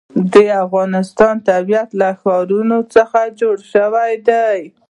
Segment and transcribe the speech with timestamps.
[0.33, 4.59] د افغانستان طبیعت له ښارونه څخه جوړ شوی دی.